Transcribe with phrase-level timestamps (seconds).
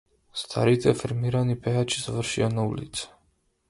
[0.43, 3.11] Старите афирмирани пејачи завршија на улица